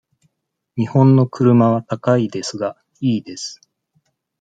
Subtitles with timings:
[0.77, 3.61] 日本の車は高いですが、いいです。